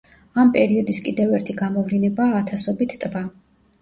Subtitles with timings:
[0.43, 3.23] ამ პერიოდის კიდევ ერთი გამოვლინებაა ათასობით ტბა.